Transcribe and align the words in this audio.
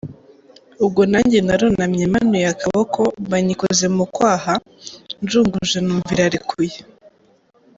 Ubwo 0.83 1.01
nanjye 1.11 1.39
narunamye 1.47 2.03
manuye 2.13 2.47
akaboko 2.53 3.01
mba 3.23 3.37
nyikoze 3.45 3.85
mu 3.95 4.05
kwaha, 4.15 4.53
njunguje 5.21 5.77
numva 5.81 6.09
irarekuye. 6.15 6.77